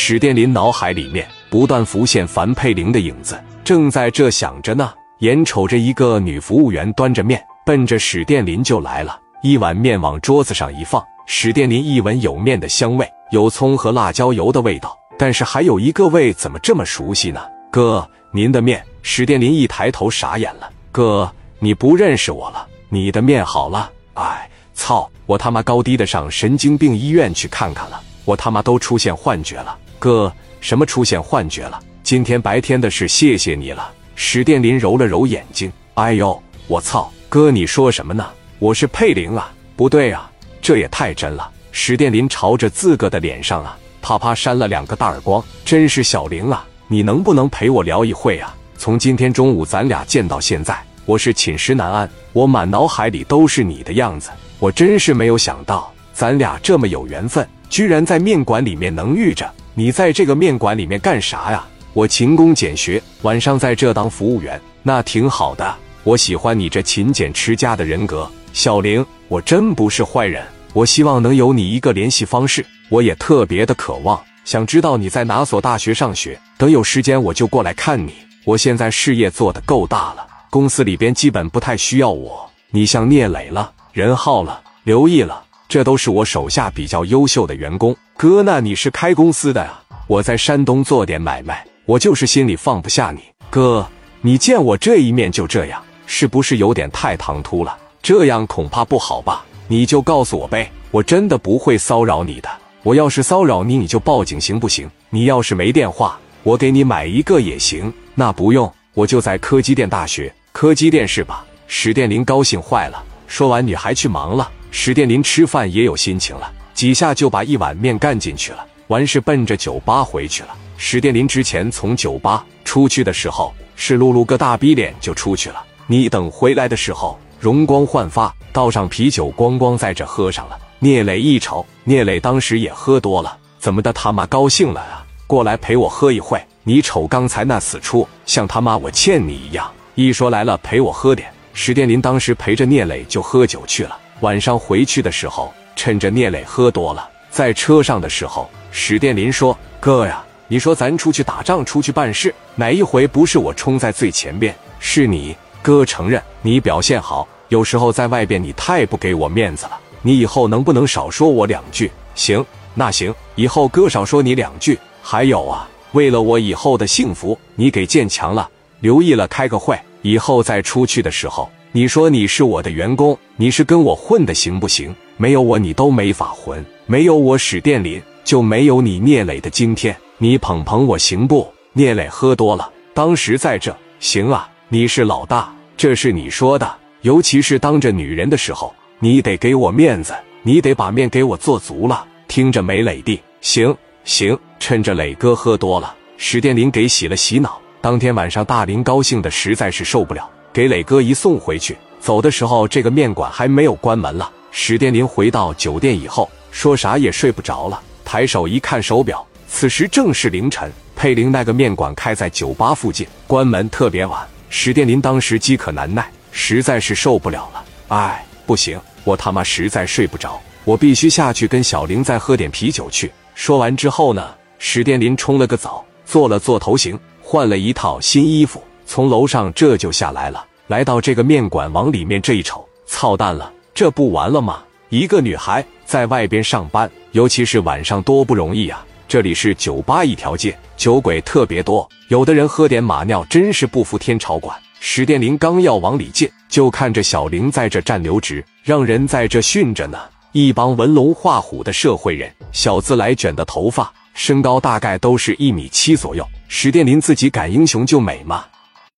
[0.00, 17.42] 史殿林脑海里面不断浮现樊佩玲的影子，正在这想着呢，眼瞅着一个女服务员端着面奔着史殿林就来了，一碗面往桌子上一放，史殿林一闻有面的香味，有葱和辣椒油的味道，但是还有一个味怎么这么熟悉呢？
[17.68, 18.82] 哥，您的面。
[19.02, 22.64] 史殿林一抬头傻眼了，哥，你不认识我了？
[22.88, 23.90] 你的面好了？
[24.14, 25.10] 哎，操！
[25.26, 29.76] 我他妈高低的上神经病医院去看看了，我他妈都出现幻觉了。
[29.98, 31.78] 哥，什么出现幻觉了？
[32.02, 33.90] 今天白天的事，谢谢你了。
[34.14, 37.12] 史殿林揉了揉眼睛，哎呦，我操！
[37.28, 38.26] 哥，你说什么呢？
[38.58, 40.30] 我是佩玲啊，不对啊，
[40.62, 41.50] 这也太真了。
[41.72, 48.54] 史殿林朝着自个的脸上啊，啪啪扇了两个大耳光，真是小玲啊，你能不能陪我聊一会啊？
[48.76, 54.30] 从今天中午咱俩见到现在，我是寝食难安，我满脑海里都是你的样子。
[54.58, 59.48] 我真是没有想到，咱俩这么有缘分，居然在面馆里面能遇着。
[59.78, 61.64] 你在这个面馆里面干啥呀？
[61.92, 65.72] 我勤工俭学，晚上在这当服务员，那挺好的。
[66.02, 70.44] 我喜欢你这勤俭持家的人格，小玲，我真不是坏人。
[70.72, 76.36] 我希望能有你一个联系方式，我也特别的渴望，想知道你在哪所大学上学。
[76.56, 78.12] 等有时间我就过来看你。
[78.44, 82.50] 我现在事业做得够大了，公司里边基本不太需要我。
[82.72, 83.70] 你像聂磊了。
[83.92, 87.94] 任浩了，刘毅了，这都是我手下比较优秀的员工。
[88.16, 89.82] 哥，那你是开公司的啊？
[90.06, 93.20] 我在山东做点买卖，我就是心里放不下你。
[93.50, 93.86] 哥，
[94.22, 97.76] 你见我这一面就这样，是不是有点太唐突了？
[98.02, 99.44] 这样恐怕不好吧？
[99.66, 102.48] 你就告诉我呗，我真的不会骚扰你的。
[102.82, 104.90] 我要是骚扰你，你就报警行不行？
[105.10, 107.92] 你要是没电话，我给你买一个也行。
[108.14, 111.44] 那不用，我就在科技电大学，科技电是吧？
[111.66, 113.04] 史殿林高兴坏了。
[113.26, 114.50] 说完，女孩去忙了。
[114.70, 118.64] 史殿林吃饭也有心情了，几下就把一碗面干进去了。
[118.88, 120.48] 完事奔着酒吧回去了。
[120.76, 125.62] 史殿林之前从酒吧出去的时候，是露露个大逼脸就出去了。
[125.86, 130.58] 你等回来的时候，容光焕发，倒上啤酒，咣咣在这喝上了。
[130.78, 135.04] 聂磊一瞅，聂磊当时也喝多了，怎么的他妈高兴了啊？
[135.26, 136.40] 过来陪我喝一会。
[136.62, 139.70] 你瞅刚才那死出，像他妈我欠你一样。
[139.94, 141.28] 一说来了，陪我喝点。
[141.52, 143.98] 史殿林当时陪着聂磊就喝酒去了。
[144.20, 154.52] 晚上回去的时候，趁着聂磊喝多了，在车上的时候，史殿林说：“哥呀，你说咱出去打仗，出去办事，哪一回不是我冲在最前边？
[154.80, 159.78] 是你哥承认你表现好，有时候在外边你太不给我面子了。
[160.02, 161.90] 你以后能不能少说我两句？
[162.16, 164.76] 行，那行，以后哥少说你两句。
[165.00, 168.48] 还有啊，为了我以后的幸福，你给建强了
[168.80, 174.94] 留意了，开个会。”以后再出去的时候，你说你是我的员工，你是跟我混的，行不行？
[175.18, 176.64] 没有我，你都没法混。
[176.86, 179.94] 没有我史殿林，就没有你聂磊的今天。
[180.16, 181.46] 你捧捧我行不？
[181.74, 186.74] 聂磊喝多了，当时在这，行啊，你是老大，这是你说的。
[187.02, 192.04] 尤其是当着女人的时候，你得给我面子，你得把面给我做足了。
[192.28, 193.20] 听着没，磊弟？
[193.42, 197.60] 行行，趁着磊哥喝多了，史殿林给洗了洗脑。
[197.80, 201.78] 当天晚上，大林高兴的实在是受不了，给磊哥一送回去。
[202.00, 204.28] 走的时候，这个面馆还没有关门了。
[204.50, 207.80] 史殿林回到酒店以后，说啥也睡不着了。
[208.04, 210.68] 抬手一看手表，此时正是凌晨。
[210.96, 214.26] 佩玲那个面馆开在酒吧附近，关门特别晚。
[214.50, 217.64] 史殿林当时饥渴难耐，实在是受不了了。
[217.86, 223.12] 哎，不行，我他妈实在睡不着，我必须下去跟小玲再喝点啤酒去。
[223.36, 226.98] 说完之后呢，史殿林冲了个澡，做了做头型。
[227.22, 234.62] 换了一套新衣服，从楼上这就下来了，来到这个面馆，往里面这一瞅，操蛋了，这不完了吗？
[234.90, 238.84] 一个女孩在外边上班，尤其是晚上多不容易啊！
[239.08, 244.54] 这里是酒吧一条街，酒鬼特别多，有的人喝点马尿，真是不服天朝管。
[244.78, 249.98] 史殿林刚要往里进，就看着小玲在这站留直，让人在这训着呢。
[250.32, 253.90] 一帮纹龙画虎的社会人，小自来卷的头发。
[254.12, 258.44] 身高大概都是一米七左右，史殿林自己赶英雄救美吗，